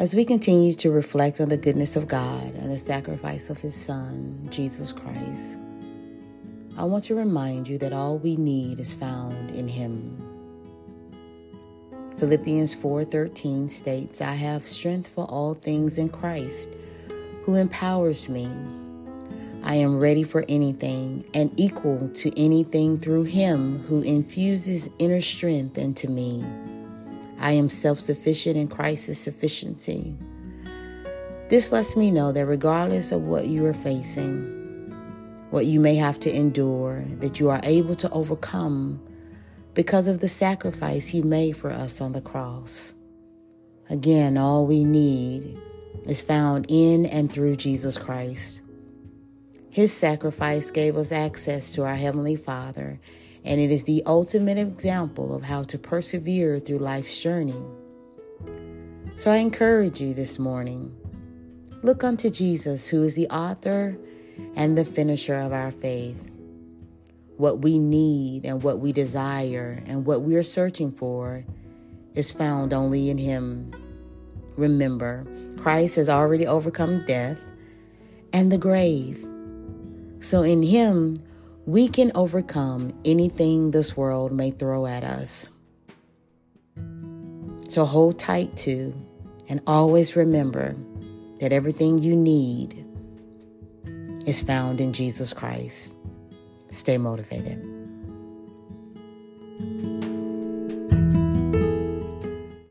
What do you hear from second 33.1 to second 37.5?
of what you are facing, what you may have to endure, that you